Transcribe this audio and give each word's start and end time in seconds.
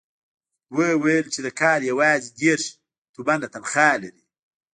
ويې 0.75 0.93
ويل 1.03 1.25
چې 1.33 1.39
د 1.43 1.47
کال 1.59 1.79
يواځې 1.91 2.29
دېرش 2.39 2.65
تومنه 3.13 3.47
تنخوا 3.53 3.89
لري. 4.03 4.23